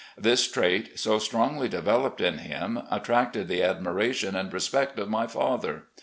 [0.17, 5.83] This trait, so strongly developed in him, attracted the admiration and respect of my father.